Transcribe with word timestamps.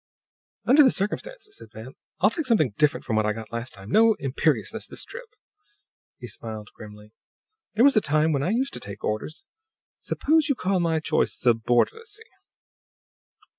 "Under 0.65 0.81
the 0.81 0.89
circumstances," 0.89 1.57
said 1.57 1.71
Van, 1.71 1.93
"I'll 2.19 2.31
take 2.31 2.47
something 2.47 2.73
different 2.75 3.05
from 3.05 3.17
what 3.17 3.25
I 3.27 3.33
got 3.33 3.51
last 3.51 3.75
time. 3.75 3.91
No 3.91 4.15
imperiousness 4.15 4.87
this 4.87 5.05
trip." 5.05 5.35
He 6.17 6.25
smiled 6.25 6.69
grimly. 6.73 7.11
"There 7.75 7.85
was 7.85 7.95
a 7.95 8.01
time 8.01 8.31
when 8.31 8.41
I 8.41 8.49
used 8.49 8.73
to 8.73 8.79
take 8.79 9.03
orders. 9.03 9.45
Suppose 9.99 10.49
you 10.49 10.55
call 10.55 10.79
my 10.79 10.99
choice 11.01 11.35
'subordinacy.'" 11.37 12.23